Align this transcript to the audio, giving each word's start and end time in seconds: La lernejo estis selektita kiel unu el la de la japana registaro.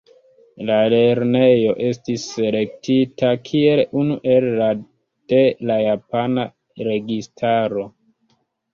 La 0.69 0.77
lernejo 0.93 1.75
estis 1.89 2.23
selektita 2.39 3.31
kiel 3.51 3.83
unu 4.03 4.19
el 4.39 4.51
la 4.65 4.73
de 5.37 5.45
la 5.75 5.81
japana 5.87 6.51
registaro. 6.93 7.91